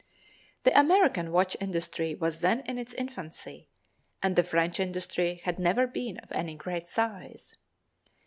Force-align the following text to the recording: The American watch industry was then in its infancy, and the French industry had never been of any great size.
The 0.63 0.75
American 0.75 1.31
watch 1.31 1.55
industry 1.61 2.15
was 2.15 2.41
then 2.41 2.61
in 2.61 2.79
its 2.79 2.95
infancy, 2.95 3.69
and 4.23 4.35
the 4.35 4.41
French 4.41 4.79
industry 4.79 5.41
had 5.43 5.59
never 5.59 5.85
been 5.85 6.17
of 6.21 6.31
any 6.31 6.55
great 6.55 6.87
size. 6.87 7.55